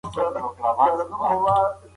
ککړ 0.03 0.25
لوښي 0.33 0.63
ستونزه 0.75 1.03
جوړوي. 1.09 1.55